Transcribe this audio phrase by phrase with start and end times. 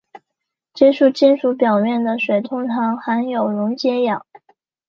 [0.73, 4.25] 接触金属表面的水通常含有溶解氧。